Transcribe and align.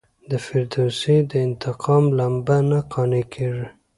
د 0.29 0.31
فردوسي 0.45 1.17
د 1.31 1.31
انتقام 1.47 2.03
لمبه 2.17 2.57
نه 2.69 2.79
قانع 2.93 3.23
کیږي. 3.33 3.65